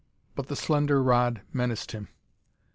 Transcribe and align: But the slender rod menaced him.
But 0.33 0.47
the 0.47 0.55
slender 0.55 1.03
rod 1.03 1.41
menaced 1.53 1.91
him. 1.91 2.07